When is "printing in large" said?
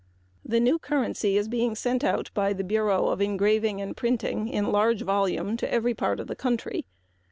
3.95-5.03